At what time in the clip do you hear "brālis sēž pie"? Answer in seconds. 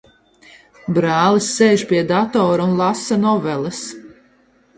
0.95-2.01